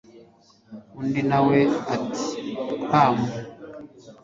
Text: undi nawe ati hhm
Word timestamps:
undi 0.99 1.21
nawe 1.29 1.59
ati 1.95 2.23
hhm 2.91 3.15